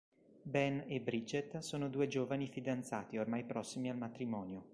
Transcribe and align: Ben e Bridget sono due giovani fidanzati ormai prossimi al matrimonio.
Ben 0.41 0.83
e 0.87 0.99
Bridget 0.99 1.59
sono 1.59 1.87
due 1.87 2.07
giovani 2.07 2.47
fidanzati 2.47 3.19
ormai 3.19 3.43
prossimi 3.43 3.91
al 3.91 3.97
matrimonio. 3.97 4.65